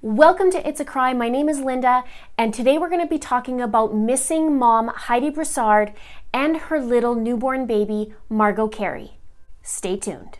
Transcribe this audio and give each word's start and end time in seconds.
Welcome 0.00 0.52
to 0.52 0.64
It's 0.64 0.78
a 0.78 0.84
Crime. 0.84 1.18
My 1.18 1.28
name 1.28 1.48
is 1.48 1.58
Linda, 1.58 2.04
and 2.38 2.54
today 2.54 2.78
we're 2.78 2.88
going 2.88 3.00
to 3.00 3.08
be 3.08 3.18
talking 3.18 3.60
about 3.60 3.96
missing 3.96 4.56
mom 4.56 4.92
Heidi 4.94 5.28
Broussard 5.28 5.92
and 6.32 6.56
her 6.56 6.78
little 6.78 7.16
newborn 7.16 7.66
baby 7.66 8.14
Margot 8.28 8.68
Carey. 8.68 9.18
Stay 9.60 9.96
tuned. 9.96 10.38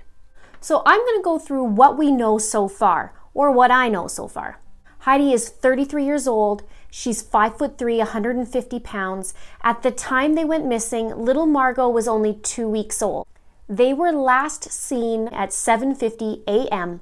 So, 0.60 0.82
I'm 0.86 1.00
going 1.00 1.18
to 1.18 1.24
go 1.24 1.40
through 1.40 1.64
what 1.64 1.98
we 1.98 2.12
know 2.12 2.38
so 2.38 2.68
far, 2.68 3.14
or 3.34 3.50
what 3.50 3.72
I 3.72 3.88
know 3.88 4.06
so 4.06 4.28
far. 4.28 4.60
Heidi 5.00 5.32
is 5.32 5.48
33 5.48 6.04
years 6.04 6.28
old. 6.28 6.62
She's 6.88 7.20
5 7.20 7.58
foot 7.58 7.78
3, 7.78 7.98
150 7.98 8.78
pounds. 8.78 9.34
At 9.64 9.82
the 9.82 9.90
time 9.90 10.34
they 10.34 10.44
went 10.44 10.66
missing, 10.66 11.08
little 11.08 11.46
Margot 11.46 11.88
was 11.88 12.06
only 12.06 12.34
2 12.34 12.68
weeks 12.68 13.02
old. 13.02 13.27
They 13.68 13.92
were 13.92 14.12
last 14.12 14.70
seen 14.70 15.27
at 15.28 15.50
7:50 15.50 16.44
a.m 16.46 17.00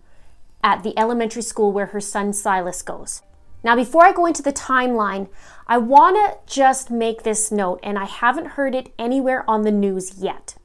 at 0.67 0.83
the 0.83 0.99
elementary 0.99 1.43
school 1.43 1.71
where 1.71 1.87
her 1.87 2.01
son 2.01 2.33
Silas 2.33 2.83
goes. 2.83 3.23
Now, 3.63 3.77
before 3.77 4.05
I 4.05 4.13
go 4.13 4.27
into 4.27 4.43
the 4.43 4.53
timeline, 4.53 5.29
I 5.69 5.79
want 5.79 6.17
to 6.17 6.53
just 6.53 6.91
make 6.91 7.23
this 7.23 7.53
note, 7.53 7.79
and 7.85 7.97
I 7.97 8.05
haven't 8.05 8.57
heard 8.59 8.75
it 8.75 8.93
anywhere 8.99 9.49
on 9.49 9.63
the 9.63 9.71
news 9.71 10.19
yet. 10.19 10.57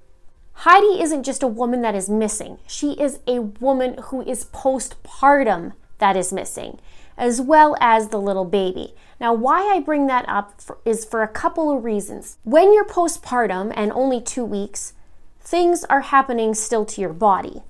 Heidi 0.54 1.04
isn't 1.04 1.22
just 1.22 1.44
a 1.44 1.48
woman 1.48 1.84
that 1.84 1.94
is 1.94 2.10
missing, 2.10 2.58
she 2.68 2.94
is 2.94 3.20
a 3.28 3.42
woman 3.42 3.96
who 4.06 4.24
is 4.24 4.46
postpartum 4.46 5.74
that 6.00 6.18
is 6.18 6.34
missing, 6.34 6.80
as 7.16 7.40
well 7.40 7.78
as 7.80 8.08
the 8.08 8.20
little 8.20 8.46
baby. 8.46 8.96
Now, 9.20 9.36
why 9.36 9.72
I 9.72 9.82
bring 9.82 10.08
that 10.08 10.28
up 10.28 10.60
for, 10.60 10.80
is 10.84 11.06
for 11.06 11.22
a 11.22 11.28
couple 11.28 11.76
of 11.76 11.84
reasons. 11.84 12.40
When 12.44 12.74
you're 12.74 12.86
postpartum 12.86 13.72
and 13.76 13.92
only 13.92 14.20
two 14.20 14.46
weeks, 14.46 14.94
things 15.40 15.84
are 15.92 16.02
happening 16.02 16.56
still 16.56 16.86
to 16.86 17.02
your 17.02 17.14
body, 17.14 17.62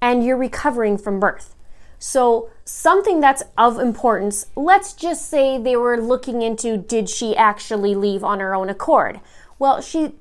and 0.00 0.24
you're 0.24 0.38
recovering 0.38 0.96
from 0.96 1.20
birth. 1.20 1.52
So, 1.98 2.50
something 2.64 3.20
that's 3.20 3.42
of 3.56 3.78
importance, 3.78 4.46
let's 4.54 4.92
just 4.92 5.28
say 5.30 5.56
they 5.56 5.76
were 5.76 5.96
looking 5.96 6.42
into 6.42 6.76
did 6.76 7.08
she 7.08 7.34
actually 7.34 7.94
leave 7.94 8.22
on 8.22 8.40
her 8.40 8.54
own 8.54 8.68
accord? 8.68 9.20
Well, 9.58 9.80
she 9.80 10.12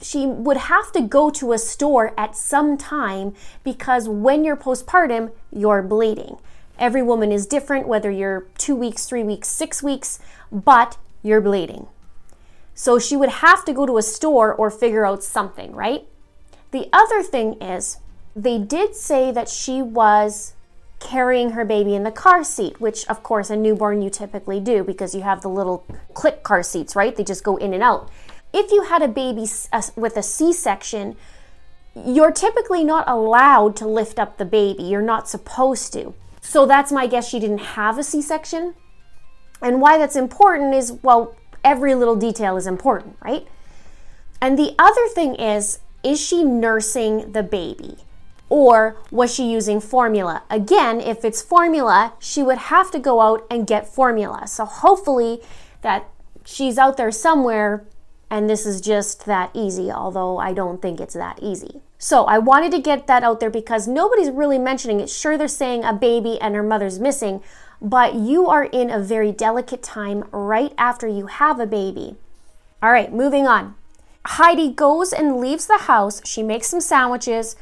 she 0.00 0.26
would 0.26 0.56
have 0.56 0.92
to 0.92 1.00
go 1.00 1.30
to 1.30 1.52
a 1.52 1.58
store 1.58 2.12
at 2.18 2.36
some 2.36 2.76
time 2.76 3.34
because 3.64 4.08
when 4.08 4.44
you're 4.44 4.56
postpartum, 4.56 5.32
you're 5.50 5.82
bleeding. 5.82 6.36
Every 6.78 7.02
woman 7.02 7.32
is 7.32 7.46
different, 7.46 7.88
whether 7.88 8.10
you're 8.10 8.46
two 8.58 8.76
weeks, 8.76 9.06
three 9.06 9.22
weeks, 9.22 9.48
six 9.48 9.82
weeks, 9.82 10.18
but 10.52 10.98
you're 11.22 11.40
bleeding. 11.40 11.86
So 12.74 12.98
she 12.98 13.16
would 13.16 13.30
have 13.30 13.64
to 13.64 13.72
go 13.72 13.86
to 13.86 13.96
a 13.96 14.02
store 14.02 14.52
or 14.52 14.70
figure 14.70 15.06
out 15.06 15.24
something, 15.24 15.72
right? 15.72 16.06
The 16.72 16.90
other 16.92 17.22
thing 17.22 17.54
is, 17.54 17.96
they 18.34 18.58
did 18.58 18.94
say 18.94 19.32
that 19.32 19.48
she 19.48 19.80
was 19.80 20.52
carrying 20.98 21.50
her 21.50 21.64
baby 21.64 21.94
in 21.94 22.02
the 22.02 22.10
car 22.10 22.42
seat, 22.42 22.80
which 22.80 23.06
of 23.08 23.22
course 23.22 23.50
a 23.50 23.56
newborn 23.56 24.02
you 24.02 24.10
typically 24.10 24.60
do 24.60 24.82
because 24.82 25.14
you 25.14 25.22
have 25.22 25.42
the 25.42 25.48
little 25.48 25.86
click 26.14 26.42
car 26.42 26.62
seats, 26.62 26.96
right? 26.96 27.14
They 27.16 27.24
just 27.24 27.44
go 27.44 27.56
in 27.56 27.74
and 27.74 27.82
out. 27.82 28.10
If 28.52 28.70
you 28.70 28.84
had 28.84 29.02
a 29.02 29.08
baby 29.08 29.46
with 29.96 30.16
a 30.16 30.22
C 30.22 30.52
section, 30.52 31.16
you're 31.94 32.32
typically 32.32 32.84
not 32.84 33.08
allowed 33.08 33.76
to 33.76 33.86
lift 33.86 34.18
up 34.18 34.38
the 34.38 34.44
baby. 34.44 34.84
You're 34.84 35.02
not 35.02 35.28
supposed 35.28 35.92
to. 35.94 36.14
So 36.40 36.64
that's 36.64 36.92
my 36.92 37.06
guess 37.06 37.28
she 37.28 37.40
didn't 37.40 37.58
have 37.58 37.98
a 37.98 38.02
C 38.02 38.22
section. 38.22 38.74
And 39.60 39.80
why 39.80 39.98
that's 39.98 40.16
important 40.16 40.74
is 40.74 40.92
well, 41.02 41.36
every 41.64 41.94
little 41.94 42.16
detail 42.16 42.56
is 42.56 42.66
important, 42.66 43.16
right? 43.20 43.46
And 44.40 44.58
the 44.58 44.74
other 44.78 45.08
thing 45.08 45.34
is, 45.34 45.80
is 46.02 46.20
she 46.20 46.44
nursing 46.44 47.32
the 47.32 47.42
baby? 47.42 47.96
Or 48.48 48.96
was 49.10 49.34
she 49.34 49.50
using 49.50 49.80
formula? 49.80 50.44
Again, 50.48 51.00
if 51.00 51.24
it's 51.24 51.42
formula, 51.42 52.14
she 52.18 52.42
would 52.42 52.58
have 52.58 52.90
to 52.92 52.98
go 52.98 53.20
out 53.20 53.44
and 53.50 53.66
get 53.66 53.88
formula. 53.88 54.46
So 54.46 54.64
hopefully 54.64 55.40
that 55.82 56.08
she's 56.44 56.78
out 56.78 56.96
there 56.96 57.10
somewhere 57.10 57.84
and 58.30 58.50
this 58.50 58.66
is 58.66 58.80
just 58.80 59.24
that 59.26 59.50
easy, 59.54 59.90
although 59.90 60.38
I 60.38 60.52
don't 60.52 60.82
think 60.82 61.00
it's 61.00 61.14
that 61.14 61.38
easy. 61.40 61.80
So 61.98 62.24
I 62.24 62.38
wanted 62.38 62.72
to 62.72 62.80
get 62.80 63.06
that 63.06 63.22
out 63.22 63.40
there 63.40 63.50
because 63.50 63.86
nobody's 63.86 64.30
really 64.30 64.58
mentioning 64.58 65.00
it. 65.00 65.08
Sure, 65.08 65.38
they're 65.38 65.48
saying 65.48 65.84
a 65.84 65.92
baby 65.92 66.40
and 66.40 66.54
her 66.54 66.62
mother's 66.62 66.98
missing, 66.98 67.40
but 67.80 68.14
you 68.14 68.48
are 68.48 68.64
in 68.64 68.90
a 68.90 68.98
very 68.98 69.32
delicate 69.32 69.82
time 69.82 70.24
right 70.32 70.72
after 70.76 71.06
you 71.06 71.26
have 71.26 71.60
a 71.60 71.66
baby. 71.66 72.16
All 72.82 72.90
right, 72.90 73.12
moving 73.12 73.46
on. 73.46 73.74
Heidi 74.26 74.72
goes 74.72 75.12
and 75.12 75.36
leaves 75.36 75.66
the 75.66 75.78
house. 75.78 76.20
She 76.24 76.42
makes 76.42 76.68
some 76.68 76.80
sandwiches. 76.80 77.54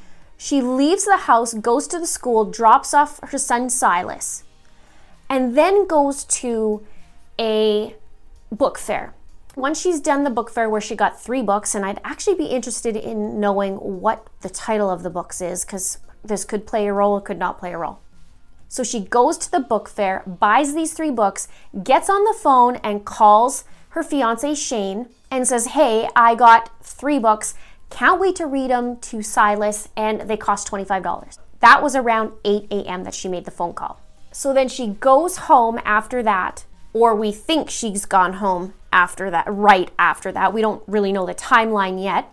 She 0.45 0.61
leaves 0.61 1.07
the 1.07 1.17
house, 1.17 1.55
goes 1.55 1.87
to 1.87 1.99
the 1.99 2.07
school, 2.07 2.45
drops 2.45 2.93
off 2.93 3.19
her 3.31 3.39
son 3.39 3.71
Silas, 3.71 4.45
and 5.27 5.57
then 5.57 5.87
goes 5.87 6.23
to 6.43 6.87
a 7.41 7.95
book 8.53 8.77
fair. 8.77 9.15
Once 9.57 9.81
she's 9.81 10.01
done 10.03 10.23
the 10.23 10.29
book 10.29 10.51
fair 10.51 10.69
where 10.69 10.83
she 10.83 10.95
got 10.95 11.19
three 11.19 11.41
books, 11.41 11.75
and 11.75 11.83
I'd 11.83 11.99
actually 12.05 12.37
be 12.37 12.45
interested 12.45 12.95
in 12.95 13.41
knowing 13.41 13.77
what 13.77 14.27
the 14.43 14.51
title 14.51 14.91
of 14.91 15.03
the 15.03 15.09
books 15.09 15.41
is 15.41 15.65
because 15.65 15.97
this 16.23 16.45
could 16.45 16.67
play 16.67 16.89
a 16.89 16.93
role, 16.93 17.23
could 17.23 17.39
not 17.39 17.59
play 17.59 17.73
a 17.73 17.79
role. 17.79 18.01
So 18.69 18.85
she 18.85 19.01
goes 19.01 19.39
to 19.39 19.51
the 19.51 19.61
book 19.61 19.89
fair, 19.89 20.23
buys 20.27 20.75
these 20.75 20.93
three 20.93 21.11
books, 21.11 21.49
gets 21.83 22.11
on 22.11 22.23
the 22.25 22.39
phone, 22.39 22.77
and 22.85 23.07
calls 23.07 23.65
her 23.95 24.03
fiance 24.03 24.55
Shane 24.57 25.09
and 25.31 25.49
says, 25.49 25.69
Hey, 25.69 26.09
I 26.15 26.35
got 26.35 26.71
three 26.85 27.19
books. 27.19 27.55
Can't 27.91 28.21
wait 28.21 28.37
to 28.37 28.47
read 28.47 28.71
them 28.71 28.97
to 28.99 29.23
Silas, 29.23 29.89
and 29.97 30.23
they 30.23 30.37
cost 30.37 30.69
$25. 30.69 31.39
That 31.61 31.83
was 31.83 31.97
around 31.97 32.33
8 32.45 32.67
a.m. 32.71 33.05
that 33.05 33.15
she 33.15 33.29
made 33.29 33.45
the 33.45 33.51
phone 33.51 33.73
call. 33.73 34.01
So 34.33 34.53
then 34.53 34.69
she 34.69 34.89
goes 34.89 35.37
home 35.37 35.81
after 35.85 36.23
that, 36.23 36.65
or 36.93 37.15
we 37.15 37.33
think 37.33 37.71
she's 37.71 38.05
gone 38.05 38.35
home 38.35 38.75
after 38.93 39.31
that, 39.31 39.47
right 39.49 39.91
after 39.99 40.33
that. 40.33 40.53
We 40.53 40.61
don't 40.61 40.83
really 40.87 41.13
know 41.13 41.27
the 41.27 41.35
timeline 41.35 42.03
yet. 42.03 42.31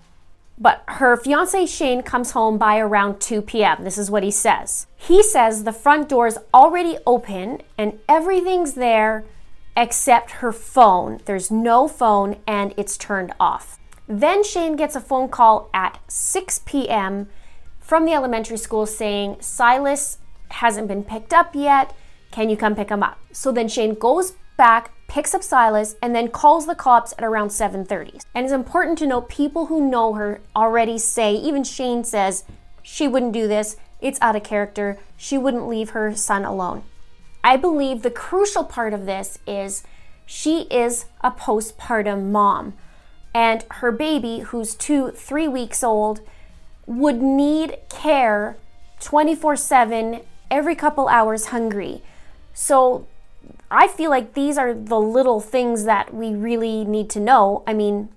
But 0.58 0.84
her 0.88 1.18
fiance 1.18 1.66
Shane 1.66 2.04
comes 2.04 2.32
home 2.32 2.60
by 2.60 2.78
around 2.78 3.20
2 3.20 3.42
p.m. 3.42 3.84
This 3.84 3.98
is 3.98 4.12
what 4.12 4.22
he 4.22 4.30
says. 4.30 4.86
He 4.96 5.24
says 5.24 5.64
the 5.64 5.74
front 5.74 6.08
door 6.08 6.28
is 6.28 6.38
already 6.54 6.98
open 7.08 7.64
and 7.80 7.98
everything's 8.08 8.76
there 8.76 9.24
except 9.76 10.32
her 10.32 10.52
phone. 10.52 11.20
There's 11.26 11.50
no 11.50 11.88
phone 11.88 12.38
and 12.46 12.76
it's 12.78 12.96
turned 12.96 13.34
off. 13.40 13.80
Then 14.12 14.44
Shane 14.44 14.76
gets 14.76 14.98
a 14.98 15.00
phone 15.00 15.30
call 15.30 15.70
at 15.74 15.98
6 16.10 16.64
p.m. 16.66 17.30
from 17.80 18.04
the 18.04 18.12
elementary 18.12 18.58
school 18.58 18.86
saying 18.86 19.38
Silas 19.40 20.18
hasn't 20.50 20.90
been 20.90 21.06
picked 21.06 21.34
up 21.34 21.56
yet. 21.56 21.96
Can 22.30 22.50
you 22.50 22.58
come 22.58 22.76
pick 22.76 22.90
him 22.90 23.04
up? 23.04 23.18
So 23.32 23.54
then 23.54 23.70
Shane 23.70 23.94
goes 23.94 24.34
back, 24.58 24.92
picks 25.08 25.34
up 25.34 25.42
Silas, 25.42 25.96
and 26.02 26.14
then 26.14 26.28
calls 26.28 26.66
the 26.66 26.76
cops 26.76 27.14
at 27.18 27.24
around 27.24 27.52
7:30. 27.52 28.20
And 28.36 28.44
it's 28.44 28.52
important 28.52 28.98
to 28.98 29.08
note 29.08 29.30
people 29.30 29.68
who 29.68 29.90
know 29.90 30.12
her 30.16 30.42
already 30.58 30.98
say, 30.98 31.34
even 31.34 31.64
Shane 31.64 32.04
says, 32.04 32.44
she 32.84 33.08
wouldn't 33.08 33.32
do 33.32 33.48
this. 33.48 33.78
It's 34.02 34.20
out 34.20 34.36
of 34.36 34.44
character. 34.44 35.00
She 35.16 35.38
wouldn't 35.38 35.70
leave 35.70 35.92
her 35.92 36.14
son 36.18 36.44
alone. 36.44 36.84
I 37.46 37.56
believe 37.56 38.02
the 38.02 38.12
crucial 38.12 38.66
part 38.66 38.94
of 38.94 39.06
this 39.06 39.40
is 39.48 39.84
she 40.26 40.64
is 40.64 41.06
a 41.22 41.32
postpartum 41.32 42.30
mom 42.32 42.74
and 43.34 43.64
her 43.72 43.92
baby, 43.92 44.40
who's 44.40 44.76
two, 44.76 45.12
three 45.12 45.48
weeks 45.48 45.84
old, 45.84 46.22
would 46.86 47.22
need 47.22 47.78
care 47.90 48.58
24 49.00 49.56
7, 49.56 50.22
every 50.50 50.76
couple 50.76 51.08
hours, 51.08 51.48
hungry. 51.48 52.02
So 52.54 53.08
I 53.70 53.88
feel 53.88 54.10
like 54.10 54.34
these 54.34 54.58
are 54.58 54.74
the 54.74 55.00
little 55.00 55.40
things 55.40 55.86
that 55.86 56.14
we 56.14 56.36
really 56.36 56.84
need 56.84 57.10
to 57.12 57.20
know. 57.20 57.64
I 57.66 57.74
mean, 57.74 58.10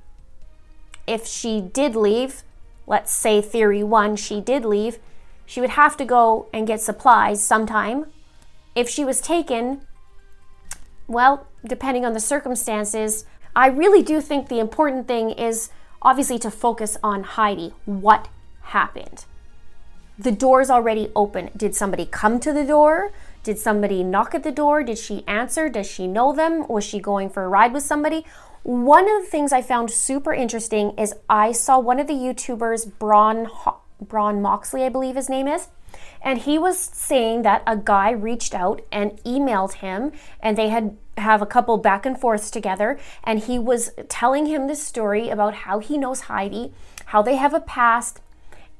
if 1.06 1.26
she 1.26 1.61
did 1.61 1.94
leave, 1.94 2.43
let's 2.87 3.12
say 3.12 3.40
theory 3.40 3.82
one, 3.82 4.16
she 4.16 4.40
did 4.40 4.64
leave, 4.64 4.99
she 5.46 5.61
would 5.61 5.70
have 5.70 5.96
to 5.99 6.05
go 6.05 6.49
and 6.52 6.66
get 6.66 6.81
supplies 6.81 7.43
sometime. 7.43 8.06
If 8.75 8.88
she 8.88 9.05
was 9.05 9.20
taken, 9.20 9.82
well, 11.06 11.46
depending 11.64 12.05
on 12.05 12.12
the 12.14 12.20
circumstances, 12.20 13.25
I 13.56 13.69
really 13.69 14.03
do 14.03 14.21
think 14.21 14.49
the 14.49 14.59
important 14.59 15.06
thing 15.06 15.31
is 15.31 15.71
obviously 16.03 16.39
to 16.41 16.51
focus 16.51 16.97
on 17.03 17.23
Heidi. 17.23 17.73
What 17.85 18.29
happened? 18.62 19.25
The 20.19 20.33
door's 20.33 20.71
already 20.71 21.11
open. 21.15 21.51
Did 21.56 21.75
somebody 21.75 22.06
come 22.06 22.41
to 22.41 22.53
the 22.53 22.65
door? 22.65 23.12
Did 23.43 23.59
somebody 23.59 24.03
knock 24.03 24.35
at 24.35 24.43
the 24.43 24.53
door? 24.53 24.83
Did 24.83 24.99
she 24.99 25.25
answer? 25.27 25.69
Does 25.69 25.91
she 25.91 26.06
know 26.06 26.33
them? 26.33 26.67
Was 26.69 26.85
she 26.85 26.99
going 26.99 27.31
for 27.31 27.45
a 27.45 27.49
ride 27.49 27.73
with 27.73 27.83
somebody? 27.83 28.25
One 28.62 29.05
of 29.09 29.23
the 29.23 29.29
things 29.29 29.53
I 29.53 29.61
found 29.61 29.91
super 29.91 30.33
interesting 30.33 30.97
is 30.99 31.15
I 31.29 31.53
saw 31.53 31.79
one 31.79 32.00
of 32.00 32.07
the 32.07 32.15
YouTubers, 32.15 32.99
Braun, 32.99 33.49
Braun 34.00 34.41
Moxley, 34.41 34.85
I 34.85 34.89
believe 34.89 35.17
his 35.17 35.29
name 35.29 35.47
is, 35.47 35.69
and 36.25 36.41
he 36.41 36.59
was 36.59 36.79
saying 36.79 37.43
that 37.43 37.62
a 37.67 37.76
guy 37.76 38.11
reached 38.11 38.55
out 38.55 38.81
and 38.91 39.23
emailed 39.25 39.75
him, 39.75 40.11
and 40.41 40.56
they 40.56 40.71
had 40.71 40.97
have 41.19 41.41
a 41.41 41.47
couple 41.47 41.76
back 41.76 42.05
and 42.05 42.19
forths 42.19 42.50
together, 42.50 42.99
and 43.23 43.41
he 43.41 43.56
was 43.56 43.93
telling 44.09 44.47
him 44.47 44.67
this 44.67 44.82
story 44.82 45.29
about 45.29 45.55
how 45.55 45.79
he 45.79 45.97
knows 45.97 46.23
Heidi, 46.23 46.73
how 47.06 47.23
they 47.23 47.37
have 47.37 47.55
a 47.55 47.61
past, 47.61 48.21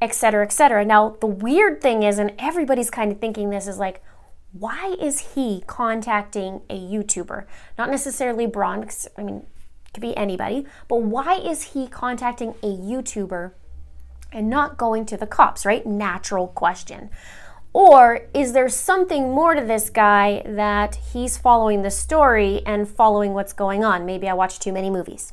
etc., 0.02 0.44
etc. 0.44 0.85
Now, 0.85 1.17
the 1.20 1.29
weird 1.29 1.81
thing 1.81 2.02
is, 2.02 2.19
and 2.19 2.32
everybody's 2.38 2.91
kind 2.91 3.12
of 3.12 3.20
thinking 3.20 3.50
this 3.50 3.69
is 3.69 3.79
like, 3.79 4.02
why 4.52 4.96
is 5.00 5.35
he 5.35 5.62
contacting 5.67 6.62
a 6.70 6.79
YouTuber? 6.79 7.44
Not 7.79 7.91
necessarily 7.91 8.46
Bronx, 8.46 9.06
I 9.17 9.23
mean, 9.23 9.46
could 9.93 10.00
be 10.00 10.17
anybody, 10.17 10.67
but 10.88 11.02
why 11.02 11.35
is 11.37 11.75
he 11.75 11.87
contacting 11.87 12.50
a 12.62 12.76
YouTuber 12.76 13.52
and 14.34 14.50
not 14.50 14.76
going 14.76 15.06
to 15.06 15.16
the 15.16 15.26
cops, 15.26 15.64
right? 15.64 15.86
Natural 15.86 16.48
question. 16.48 17.08
Or 17.72 18.26
is 18.34 18.52
there 18.52 18.69
something 18.69 19.32
more 19.32 19.54
to 19.54 19.64
this 19.64 19.90
guy 19.90 20.42
that 20.44 20.96
he's 21.12 21.38
following 21.38 21.82
the 21.82 21.90
story 21.90 22.62
and 22.66 22.88
following 22.88 23.32
what's 23.32 23.52
going 23.52 23.84
on? 23.84 24.04
Maybe 24.04 24.28
I 24.28 24.34
watched 24.34 24.62
too 24.62 24.72
many 24.72 24.90
movies. 24.90 25.32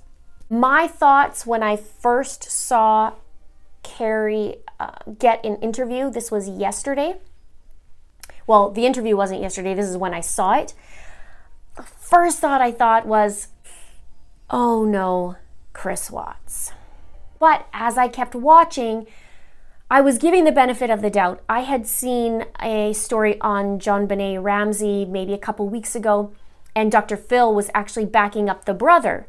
My 0.50 0.88
thoughts 0.88 1.46
when 1.46 1.62
I 1.64 1.76
first 1.76 2.44
saw 2.44 3.14
Carey 3.84 4.58
uh, 4.80 4.92
get 5.20 5.46
an 5.46 5.58
interview, 5.58 6.10
this 6.10 6.32
was 6.32 6.50
yesterday. 6.50 7.18
Well, 8.48 8.72
the 8.72 8.86
interview 8.86 9.16
wasn't 9.16 9.42
yesterday, 9.42 9.74
this 9.74 9.88
is 9.88 9.98
when 9.98 10.14
I 10.14 10.22
saw 10.22 10.54
it. 10.54 10.74
The 11.76 11.84
first 11.84 12.40
thought 12.40 12.60
I 12.60 12.72
thought 12.72 13.06
was, 13.06 13.50
oh 14.50 14.84
no, 14.84 15.38
Chris 15.74 16.10
Watts. 16.10 16.74
But 17.42 17.66
as 17.74 17.98
I 17.98 18.08
kept 18.08 18.36
watching, 18.36 19.08
I 19.90 20.00
was 20.00 20.20
giving 20.20 20.44
the 20.44 20.52
benefit 20.52 20.92
of 20.92 21.02
the 21.02 21.10
doubt. 21.10 21.42
I 21.50 21.62
had 21.62 21.88
seen 21.88 22.46
a 22.62 22.94
story 22.94 23.42
on 23.42 23.80
JonBenét 23.80 24.44
Ramsey 24.44 25.06
maybe 25.06 25.34
a 25.34 25.40
couple 25.40 25.68
weeks 25.68 25.96
ago, 25.96 26.34
and 26.76 26.92
Dr. 26.92 27.18
Phil 27.18 27.52
was 27.52 27.72
actually 27.74 28.06
backing 28.06 28.48
up 28.48 28.66
the 28.66 28.76
brother 28.76 29.26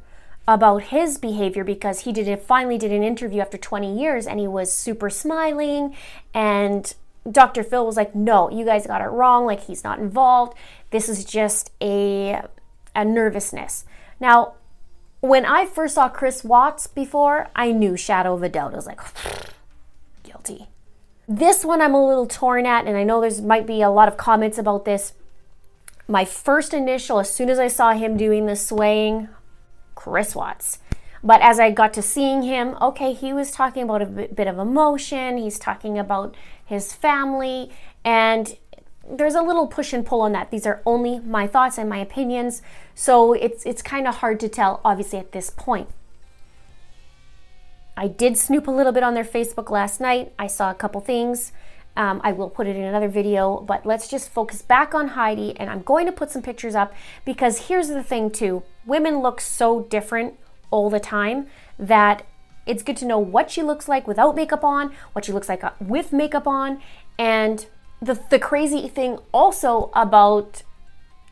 about 0.46 0.82
his 0.84 1.16
behavior 1.16 1.64
because 1.64 2.00
he 2.00 2.12
did 2.12 2.38
finally 2.42 2.76
did 2.76 2.92
an 2.92 3.02
interview 3.02 3.40
after 3.40 3.56
20 3.56 3.98
years 3.98 4.26
and 4.26 4.38
he 4.38 4.46
was 4.46 4.70
super 4.70 5.08
smiling 5.08 5.96
and 6.34 6.94
Dr. 7.30 7.62
Phil 7.62 7.86
was 7.86 7.96
like, 7.96 8.14
"No, 8.14 8.50
you 8.50 8.64
guys 8.66 8.86
got 8.86 9.00
it 9.00 9.06
wrong. 9.06 9.46
Like 9.46 9.60
he's 9.60 9.84
not 9.84 10.00
involved. 10.00 10.54
This 10.90 11.08
is 11.08 11.24
just 11.24 11.70
a 11.80 12.42
a 12.94 13.04
nervousness." 13.04 13.84
Now, 14.20 14.54
when 15.22 15.46
I 15.46 15.66
first 15.66 15.94
saw 15.94 16.08
Chris 16.08 16.42
Watts 16.42 16.88
before, 16.88 17.48
I 17.54 17.70
knew 17.70 17.96
shadow 17.96 18.34
of 18.34 18.42
a 18.42 18.48
doubt. 18.48 18.72
I 18.72 18.76
was 18.76 18.86
like, 18.86 19.00
guilty. 20.24 20.66
This 21.28 21.64
one 21.64 21.80
I'm 21.80 21.94
a 21.94 22.06
little 22.06 22.26
torn 22.26 22.66
at, 22.66 22.86
and 22.86 22.96
I 22.96 23.04
know 23.04 23.20
there's 23.20 23.40
might 23.40 23.66
be 23.66 23.80
a 23.82 23.88
lot 23.88 24.08
of 24.08 24.16
comments 24.16 24.58
about 24.58 24.84
this. 24.84 25.14
My 26.08 26.24
first 26.24 26.74
initial, 26.74 27.20
as 27.20 27.32
soon 27.32 27.48
as 27.48 27.60
I 27.60 27.68
saw 27.68 27.92
him 27.92 28.16
doing 28.16 28.46
the 28.46 28.56
swaying, 28.56 29.28
Chris 29.94 30.34
Watts. 30.34 30.80
But 31.22 31.40
as 31.40 31.60
I 31.60 31.70
got 31.70 31.94
to 31.94 32.02
seeing 32.02 32.42
him, 32.42 32.76
okay, 32.82 33.12
he 33.12 33.32
was 33.32 33.52
talking 33.52 33.84
about 33.84 34.02
a 34.02 34.06
bit 34.06 34.48
of 34.48 34.58
emotion. 34.58 35.36
He's 35.36 35.56
talking 35.56 35.96
about 36.00 36.34
his 36.64 36.92
family, 36.92 37.70
and 38.04 38.56
there's 39.08 39.34
a 39.34 39.42
little 39.42 39.66
push 39.66 39.92
and 39.92 40.06
pull 40.06 40.20
on 40.20 40.32
that. 40.32 40.50
These 40.50 40.66
are 40.66 40.80
only 40.86 41.18
my 41.20 41.46
thoughts 41.46 41.78
and 41.78 41.88
my 41.88 41.98
opinions, 41.98 42.62
so 42.94 43.32
it's 43.32 43.64
it's 43.66 43.82
kind 43.82 44.06
of 44.06 44.16
hard 44.16 44.40
to 44.40 44.48
tell, 44.48 44.80
obviously, 44.84 45.18
at 45.18 45.32
this 45.32 45.50
point. 45.50 45.88
I 47.96 48.08
did 48.08 48.38
snoop 48.38 48.68
a 48.68 48.70
little 48.70 48.92
bit 48.92 49.02
on 49.02 49.14
their 49.14 49.24
Facebook 49.24 49.70
last 49.70 50.00
night. 50.00 50.32
I 50.38 50.46
saw 50.46 50.70
a 50.70 50.74
couple 50.74 51.00
things. 51.00 51.52
Um, 51.94 52.22
I 52.24 52.32
will 52.32 52.48
put 52.48 52.66
it 52.66 52.74
in 52.74 52.82
another 52.82 53.08
video, 53.08 53.60
but 53.60 53.84
let's 53.84 54.08
just 54.08 54.30
focus 54.30 54.62
back 54.62 54.94
on 54.94 55.08
Heidi. 55.08 55.54
And 55.58 55.68
I'm 55.68 55.82
going 55.82 56.06
to 56.06 56.12
put 56.12 56.30
some 56.30 56.40
pictures 56.40 56.74
up 56.74 56.94
because 57.24 57.68
here's 57.68 57.88
the 57.88 58.02
thing, 58.02 58.30
too 58.30 58.62
women 58.86 59.20
look 59.20 59.40
so 59.40 59.82
different 59.84 60.34
all 60.70 60.90
the 60.90 60.98
time 60.98 61.46
that 61.78 62.26
it's 62.66 62.82
good 62.82 62.96
to 62.96 63.04
know 63.04 63.18
what 63.18 63.50
she 63.50 63.62
looks 63.62 63.88
like 63.88 64.06
without 64.06 64.34
makeup 64.34 64.64
on, 64.64 64.92
what 65.12 65.24
she 65.24 65.32
looks 65.32 65.48
like 65.48 65.62
uh, 65.62 65.70
with 65.80 66.12
makeup 66.12 66.46
on. 66.46 66.80
And 67.18 67.66
the, 68.02 68.20
the 68.30 68.38
crazy 68.38 68.88
thing 68.88 69.18
also 69.32 69.90
about 69.94 70.62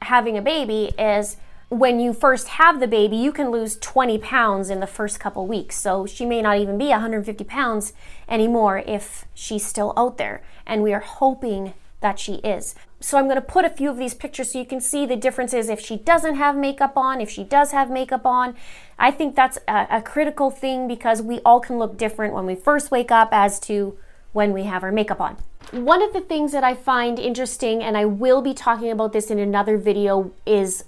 having 0.03 0.39
a 0.39 0.43
baby 0.43 0.93
is 0.97 1.37
when 1.69 2.01
you 2.01 2.13
first 2.13 2.49
have 2.49 2.81
the 2.81 2.87
baby, 2.87 3.17
you 3.17 3.33
can 3.33 3.51
lose 3.51 3.77
20 3.79 4.19
pounds 4.19 4.71
in 4.71 4.81
the 4.81 4.87
first 4.87 5.21
couple 5.21 5.47
weeks. 5.47 5.77
So 5.77 6.07
she 6.07 6.25
may 6.25 6.43
not 6.43 6.59
even 6.59 6.79
be 6.79 6.89
150 6.89 7.45
pounds 7.45 7.93
anymore 8.29 8.79
if 8.87 9.25
she's 9.35 9.67
still 9.67 9.93
out 9.97 10.17
there. 10.17 10.43
And 10.67 10.83
we 10.83 10.93
are 10.93 11.01
hoping 11.01 11.75
that 12.01 12.19
she 12.19 12.35
is. 12.37 12.75
So 13.01 13.19
I'm 13.19 13.25
going 13.25 13.37
to 13.37 13.43
put 13.43 13.65
a 13.65 13.71
few 13.71 13.91
of 13.91 13.99
these 13.99 14.15
pictures 14.15 14.53
so 14.53 14.59
you 14.59 14.65
can 14.65 14.81
see 14.81 15.07
the 15.07 15.17
differences 15.17 15.69
if 15.69 15.81
she 15.81 15.97
doesn't 15.97 16.37
have 16.37 16.57
makeup 16.57 16.97
on, 16.97 17.21
if 17.21 17.31
she 17.31 17.45
does 17.45 17.73
have 17.73 17.91
makeup 17.91 18.25
on. 18.25 18.55
I 18.99 19.11
think 19.11 19.35
that's 19.37 19.59
a, 19.69 19.87
a 19.91 20.03
critical 20.03 20.51
thing 20.51 20.89
because 20.89 21.21
we 21.21 21.41
all 21.41 21.61
can 21.61 21.79
look 21.79 21.97
different 21.97 22.35
when 22.35 22.47
we 22.47 22.55
first 22.55 22.91
wake 22.91 23.11
up 23.11 23.31
as 23.33 23.61
to 23.61 23.97
when 24.33 24.53
we 24.53 24.65
have 24.65 24.83
our 24.83 24.93
makeup 24.93 25.21
on. 25.21 25.37
One 25.73 26.03
of 26.03 26.13
the 26.13 26.21
things 26.21 26.53
that 26.53 26.65
I 26.65 26.75
find 26.75 27.19
interesting, 27.19 27.83
and 27.83 27.97
I 27.97 28.05
will 28.05 28.43
be 28.43 28.55
talking 28.55 28.91
about 28.91 29.13
this 29.13 29.31
in 29.31 29.39
another 29.39 29.77
video, 29.77 30.33
is 30.45 30.85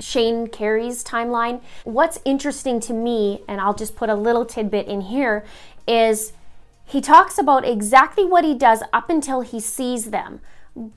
Shane 0.00 0.48
Carey's 0.48 1.02
timeline. 1.02 1.60
What's 1.84 2.20
interesting 2.24 2.78
to 2.80 2.92
me, 2.92 3.42
and 3.48 3.60
I'll 3.60 3.74
just 3.74 3.96
put 3.96 4.10
a 4.10 4.14
little 4.14 4.44
tidbit 4.44 4.86
in 4.86 5.02
here, 5.02 5.44
is 5.86 6.32
he 6.84 7.00
talks 7.00 7.38
about 7.38 7.66
exactly 7.66 8.24
what 8.24 8.44
he 8.44 8.54
does 8.54 8.82
up 8.92 9.10
until 9.10 9.40
he 9.40 9.60
sees 9.60 10.10
them, 10.10 10.40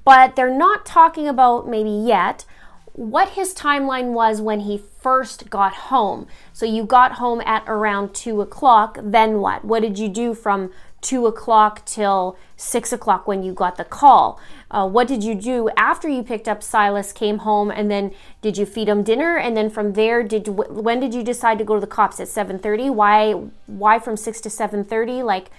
but 0.06 0.36
they're 0.36 0.56
not 0.56 0.86
talking 0.86 1.28
about 1.28 1.68
maybe 1.68 1.90
yet 1.90 2.46
what 2.94 3.30
his 3.30 3.54
timeline 3.54 4.12
was 4.12 4.42
when 4.42 4.62
he 4.62 4.78
first 4.78 5.50
got 5.50 5.74
home. 5.74 6.28
So 6.54 6.66
you 6.66 6.84
got 6.84 7.14
home 7.14 7.42
at 7.46 7.64
around 7.68 8.14
two 8.14 8.42
o'clock, 8.42 9.00
then 9.02 9.40
what? 9.40 9.64
What 9.64 9.82
did 9.82 9.98
you 9.98 10.10
do 10.10 10.34
from 10.34 10.72
two 11.02 11.26
o'clock 11.26 11.84
till 11.86 12.38
six 12.56 12.94
o'clock 12.94 13.28
when 13.28 13.44
you 13.44 13.54
got 13.54 13.78
the 13.78 13.84
call? 13.84 14.40
Uh, 14.70 14.88
what 14.88 15.08
did 15.08 15.24
you 15.24 15.36
do 15.36 15.70
after 15.76 16.08
you 16.08 16.24
picked 16.24 16.48
up 16.48 16.64
Silas, 16.64 17.12
came 17.12 17.40
home, 17.40 17.72
and 17.72 17.92
then 17.92 18.14
did 18.42 18.58
you 18.58 18.66
feed 18.66 18.88
him 18.88 19.04
dinner? 19.04 19.38
And 19.38 19.58
then 19.58 19.70
from 19.70 19.94
there, 19.94 20.24
did 20.24 20.48
when 20.48 21.00
did 21.00 21.14
you 21.14 21.24
decide 21.24 21.58
to 21.58 21.64
go 21.64 21.76
to 21.76 21.82
the 21.82 21.88
cops 21.88 22.20
at 22.20 22.28
seven 22.28 22.60
thirty? 22.60 22.90
Why 22.90 23.34
why 23.66 24.00
from 24.00 24.16
six 24.16 24.40
to 24.42 24.50
seven 24.50 24.84
thirty? 24.84 25.24
Like 25.24 25.50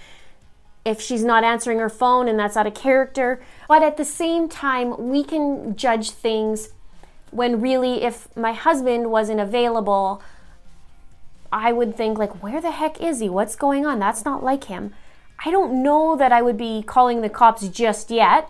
if 0.85 0.99
she's 0.99 1.23
not 1.23 1.43
answering 1.43 1.79
her 1.79 1.89
phone 1.89 2.27
and 2.27 2.37
that's 2.37 2.57
out 2.57 2.67
of 2.67 2.73
character. 2.73 3.41
But 3.67 3.83
at 3.83 3.95
the 3.97 4.03
same 4.03 4.49
time, 4.49 5.09
we 5.09 5.23
can 5.23 5.77
judge 5.77 6.11
things 6.11 6.69
when 7.33 7.59
really 7.59 8.03
if 8.03 8.35
my 8.37 8.53
husband 8.53 9.09
wasn't 9.11 9.39
available 9.39 10.21
i 11.51 11.71
would 11.71 11.95
think 11.95 12.17
like 12.17 12.43
where 12.43 12.61
the 12.61 12.71
heck 12.71 13.01
is 13.01 13.19
he 13.19 13.27
what's 13.29 13.55
going 13.55 13.85
on 13.85 13.99
that's 13.99 14.23
not 14.23 14.43
like 14.43 14.65
him 14.65 14.93
i 15.45 15.51
don't 15.51 15.81
know 15.81 16.15
that 16.15 16.31
i 16.31 16.41
would 16.41 16.57
be 16.57 16.83
calling 16.83 17.21
the 17.21 17.29
cops 17.29 17.67
just 17.69 18.11
yet 18.11 18.49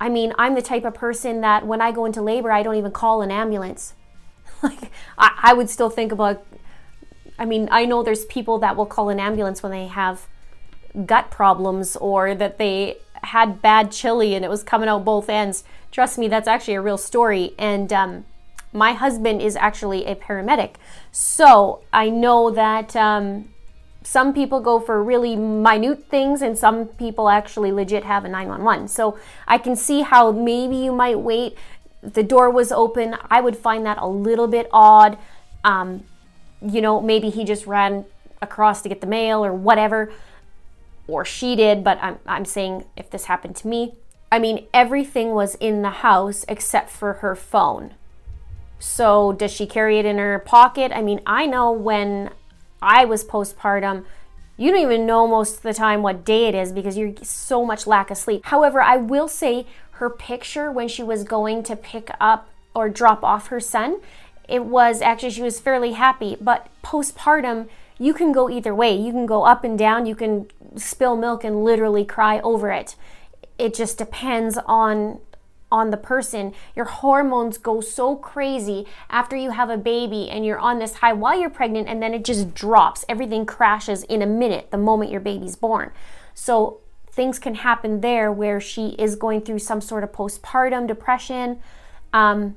i 0.00 0.08
mean 0.08 0.32
i'm 0.38 0.54
the 0.54 0.62
type 0.62 0.84
of 0.84 0.94
person 0.94 1.40
that 1.40 1.66
when 1.66 1.80
i 1.80 1.90
go 1.90 2.04
into 2.04 2.22
labor 2.22 2.50
i 2.50 2.62
don't 2.62 2.76
even 2.76 2.92
call 2.92 3.22
an 3.22 3.30
ambulance 3.30 3.94
like 4.62 4.90
I, 5.18 5.38
I 5.42 5.52
would 5.54 5.70
still 5.70 5.90
think 5.90 6.12
about 6.12 6.44
i 7.38 7.44
mean 7.44 7.68
i 7.70 7.84
know 7.84 8.02
there's 8.02 8.24
people 8.26 8.58
that 8.58 8.76
will 8.76 8.86
call 8.86 9.08
an 9.08 9.20
ambulance 9.20 9.62
when 9.62 9.72
they 9.72 9.86
have 9.86 10.26
gut 11.06 11.30
problems 11.30 11.96
or 11.96 12.34
that 12.34 12.58
they 12.58 12.98
had 13.22 13.62
bad 13.62 13.92
chili 13.92 14.34
and 14.34 14.44
it 14.44 14.48
was 14.48 14.62
coming 14.62 14.88
out 14.88 15.04
both 15.04 15.28
ends 15.28 15.62
Trust 15.90 16.18
me, 16.18 16.28
that's 16.28 16.46
actually 16.46 16.74
a 16.74 16.80
real 16.80 16.98
story. 16.98 17.54
And 17.58 17.92
um, 17.92 18.24
my 18.72 18.92
husband 18.92 19.42
is 19.42 19.56
actually 19.56 20.06
a 20.06 20.14
paramedic. 20.14 20.74
So 21.10 21.82
I 21.92 22.10
know 22.10 22.50
that 22.50 22.94
um, 22.94 23.48
some 24.02 24.32
people 24.32 24.60
go 24.60 24.80
for 24.80 25.02
really 25.02 25.36
minute 25.36 26.04
things 26.08 26.40
and 26.42 26.56
some 26.56 26.86
people 26.86 27.28
actually 27.28 27.70
legit 27.70 28.04
have 28.04 28.24
a 28.24 28.28
911. 28.28 28.88
So 28.88 29.18
I 29.46 29.58
can 29.58 29.76
see 29.76 30.00
how 30.02 30.32
maybe 30.32 30.76
you 30.76 30.92
might 30.92 31.18
wait. 31.18 31.56
The 32.02 32.22
door 32.22 32.50
was 32.50 32.72
open. 32.72 33.16
I 33.30 33.40
would 33.40 33.56
find 33.56 33.84
that 33.84 33.98
a 33.98 34.06
little 34.08 34.48
bit 34.48 34.68
odd. 34.72 35.18
Um, 35.64 36.04
you 36.62 36.80
know, 36.80 37.00
maybe 37.00 37.28
he 37.30 37.44
just 37.44 37.66
ran 37.66 38.06
across 38.40 38.82
to 38.82 38.88
get 38.88 39.00
the 39.02 39.06
mail 39.06 39.44
or 39.44 39.52
whatever, 39.52 40.12
or 41.06 41.24
she 41.24 41.56
did, 41.56 41.84
but 41.84 41.98
I'm, 42.00 42.18
I'm 42.26 42.44
saying 42.44 42.84
if 42.96 43.10
this 43.10 43.24
happened 43.24 43.56
to 43.56 43.68
me, 43.68 43.94
I 44.32 44.38
mean, 44.38 44.66
everything 44.72 45.30
was 45.32 45.56
in 45.56 45.82
the 45.82 45.90
house 45.90 46.44
except 46.48 46.90
for 46.90 47.14
her 47.14 47.34
phone. 47.34 47.94
So, 48.78 49.32
does 49.32 49.50
she 49.50 49.66
carry 49.66 49.98
it 49.98 50.06
in 50.06 50.16
her 50.16 50.38
pocket? 50.38 50.92
I 50.94 51.02
mean, 51.02 51.20
I 51.26 51.44
know 51.44 51.70
when 51.70 52.30
I 52.82 53.04
was 53.04 53.24
postpartum, 53.24 54.04
you 54.56 54.70
don't 54.70 54.82
even 54.82 55.06
know 55.06 55.26
most 55.26 55.56
of 55.56 55.62
the 55.62 55.72
time 55.72 56.02
what 56.02 56.24
day 56.24 56.46
it 56.46 56.54
is 56.54 56.70
because 56.70 56.98
you're 56.98 57.14
so 57.22 57.64
much 57.64 57.86
lack 57.86 58.10
of 58.10 58.18
sleep. 58.18 58.44
However, 58.44 58.82
I 58.82 58.98
will 58.98 59.26
say 59.26 59.66
her 59.92 60.10
picture 60.10 60.70
when 60.70 60.86
she 60.86 61.02
was 61.02 61.24
going 61.24 61.62
to 61.62 61.76
pick 61.76 62.10
up 62.20 62.48
or 62.74 62.88
drop 62.88 63.24
off 63.24 63.46
her 63.46 63.60
son, 63.60 64.00
it 64.48 64.64
was 64.64 65.00
actually 65.00 65.30
she 65.30 65.40
was 65.40 65.60
fairly 65.60 65.92
happy. 65.92 66.36
But 66.40 66.68
postpartum, 66.84 67.68
you 67.98 68.12
can 68.12 68.32
go 68.32 68.50
either 68.50 68.74
way. 68.74 68.94
You 68.94 69.12
can 69.12 69.24
go 69.24 69.44
up 69.44 69.64
and 69.64 69.78
down. 69.78 70.04
You 70.04 70.14
can 70.14 70.50
spill 70.76 71.16
milk 71.16 71.42
and 71.42 71.64
literally 71.64 72.04
cry 72.04 72.40
over 72.40 72.70
it. 72.70 72.96
It 73.58 73.74
just 73.74 73.96
depends 73.96 74.58
on 74.66 75.20
on 75.70 75.90
the 75.90 75.96
person. 75.96 76.52
Your 76.74 76.86
hormones 76.86 77.58
go 77.58 77.80
so 77.80 78.16
crazy 78.16 78.86
after 79.08 79.36
you 79.36 79.50
have 79.50 79.70
a 79.70 79.76
baby 79.76 80.28
and 80.28 80.44
you're 80.44 80.58
on 80.58 80.78
this 80.78 80.94
high 80.94 81.12
while 81.12 81.38
you're 81.38 81.50
pregnant 81.50 81.88
and 81.88 82.02
then 82.02 82.14
it 82.14 82.24
just 82.24 82.54
drops. 82.54 83.04
Everything 83.08 83.46
crashes 83.46 84.02
in 84.04 84.22
a 84.22 84.26
minute 84.26 84.70
the 84.70 84.78
moment 84.78 85.10
your 85.10 85.20
baby's 85.20 85.56
born. 85.56 85.92
So 86.34 86.80
things 87.10 87.38
can 87.38 87.56
happen 87.56 88.00
there 88.00 88.32
where 88.32 88.60
she 88.60 88.90
is 88.98 89.16
going 89.16 89.42
through 89.42 89.58
some 89.58 89.80
sort 89.80 90.04
of 90.04 90.12
postpartum 90.12 90.86
depression. 90.86 91.60
Um, 92.12 92.56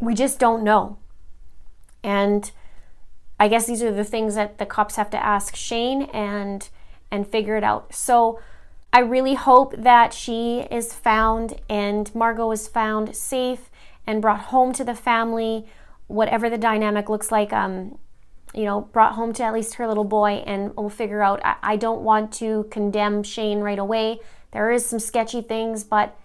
we 0.00 0.14
just 0.14 0.38
don't 0.38 0.62
know. 0.62 0.98
And 2.02 2.50
I 3.38 3.48
guess 3.48 3.66
these 3.66 3.82
are 3.82 3.92
the 3.92 4.04
things 4.04 4.34
that 4.34 4.58
the 4.58 4.66
cops 4.66 4.96
have 4.96 5.10
to 5.10 5.24
ask 5.24 5.56
Shane 5.56 6.02
and 6.12 6.68
and 7.10 7.26
figure 7.26 7.56
it 7.56 7.64
out. 7.64 7.94
So 7.94 8.40
I 8.92 9.00
really 9.00 9.34
hope 9.34 9.74
that 9.76 10.12
she 10.12 10.66
is 10.70 10.92
found 10.92 11.60
and 11.68 12.12
Margot 12.14 12.50
is 12.52 12.68
found 12.68 13.14
safe 13.14 13.70
and 14.06 14.22
brought 14.22 14.40
home 14.40 14.72
to 14.74 14.84
the 14.84 14.94
family, 14.94 15.66
whatever 16.06 16.48
the 16.50 16.58
dynamic 16.58 17.08
looks 17.08 17.32
like. 17.32 17.52
Um, 17.52 17.98
you 18.54 18.64
know, 18.64 18.82
brought 18.82 19.14
home 19.14 19.32
to 19.32 19.42
at 19.42 19.52
least 19.52 19.74
her 19.74 19.88
little 19.88 20.04
boy, 20.04 20.44
and 20.46 20.76
we'll 20.76 20.88
figure 20.88 21.22
out. 21.22 21.40
I, 21.44 21.56
I 21.62 21.76
don't 21.76 22.02
want 22.02 22.32
to 22.34 22.68
condemn 22.70 23.24
Shane 23.24 23.58
right 23.58 23.80
away. 23.80 24.20
There 24.52 24.70
is 24.70 24.86
some 24.86 25.00
sketchy 25.00 25.42
things, 25.42 25.82
but 25.82 26.16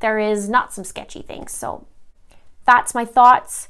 there 0.00 0.18
is 0.18 0.48
not 0.48 0.72
some 0.72 0.82
sketchy 0.82 1.22
things. 1.22 1.52
So 1.52 1.86
that's 2.66 2.94
my 2.94 3.04
thoughts. 3.04 3.68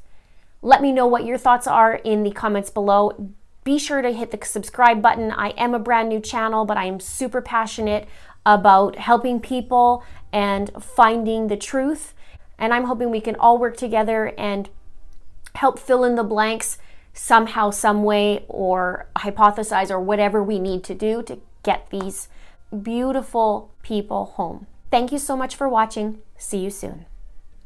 Let 0.61 0.83
me 0.83 0.93
know 0.93 1.07
what 1.07 1.25
your 1.25 1.39
thoughts 1.39 1.67
are 1.67 1.95
in 1.95 2.23
the 2.23 2.31
comments 2.31 2.71
below. 2.71 3.33
Be 3.65 3.79
sure 3.79 4.03
to 4.03 4.13
hit 4.13 4.31
the 4.31 4.45
subscribe 4.45 5.03
button. 5.03 5.31
I 5.31 5.49
am 5.51 5.75
a 5.75 5.79
brand 5.79 6.09
new 6.09 6.21
channel, 6.21 6.65
but 6.65 6.77
I 6.77 6.85
am 6.85 7.01
super 7.01 7.41
passionate 7.41 8.09
about 8.45 8.97
helping 8.97 9.41
people 9.41 10.05
and 10.33 10.71
finding 10.81 11.49
the 11.49 11.57
truth. 11.57 12.15
And 12.59 12.73
I'm 12.73 12.85
hoping 12.85 13.11
we 13.11 13.21
can 13.21 13.37
all 13.37 13.59
work 13.59 13.77
together 13.77 14.33
and 14.39 14.69
help 15.55 15.79
fill 15.79 16.05
in 16.05 16.15
the 16.15 16.25
blanks 16.25 16.79
somehow, 17.13 17.71
some 17.71 18.03
way, 18.03 18.45
or 18.49 19.07
hypothesize 19.17 19.91
or 19.91 20.01
whatever 20.01 20.43
we 20.43 20.59
need 20.59 20.83
to 20.85 20.95
do 20.95 21.23
to 21.25 21.39
get 21.63 21.91
these 21.91 22.29
beautiful 22.83 23.71
people 23.83 24.25
home. 24.25 24.67
Thank 24.91 25.13
you 25.13 25.19
so 25.19 25.37
much 25.37 25.55
for 25.55 25.69
watching. 25.69 26.21
See 26.37 26.59
you 26.59 26.71
soon. 26.71 27.07